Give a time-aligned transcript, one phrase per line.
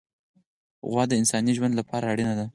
[0.89, 2.45] غوا د انساني ژوند لپاره اړینه ده.